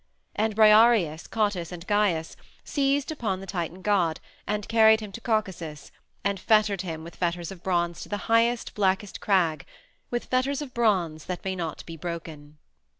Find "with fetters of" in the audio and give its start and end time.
7.03-7.61, 10.09-10.73